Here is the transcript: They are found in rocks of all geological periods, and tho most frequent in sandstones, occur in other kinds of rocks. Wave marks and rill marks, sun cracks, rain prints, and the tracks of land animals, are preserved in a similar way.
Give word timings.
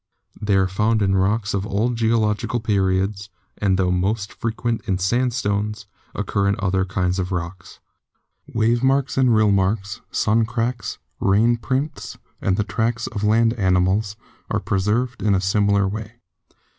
They 0.41 0.55
are 0.55 0.67
found 0.67 1.03
in 1.03 1.15
rocks 1.15 1.53
of 1.53 1.63
all 1.63 1.91
geological 1.91 2.59
periods, 2.59 3.29
and 3.59 3.77
tho 3.77 3.91
most 3.91 4.33
frequent 4.33 4.81
in 4.87 4.97
sandstones, 4.97 5.85
occur 6.15 6.47
in 6.47 6.55
other 6.57 6.85
kinds 6.85 7.19
of 7.19 7.31
rocks. 7.31 7.79
Wave 8.51 8.81
marks 8.81 9.15
and 9.15 9.35
rill 9.35 9.51
marks, 9.51 10.01
sun 10.09 10.43
cracks, 10.45 10.97
rain 11.19 11.55
prints, 11.55 12.17
and 12.41 12.57
the 12.57 12.63
tracks 12.63 13.05
of 13.05 13.23
land 13.23 13.53
animals, 13.53 14.15
are 14.49 14.59
preserved 14.59 15.21
in 15.21 15.35
a 15.35 15.39
similar 15.39 15.87
way. 15.87 16.13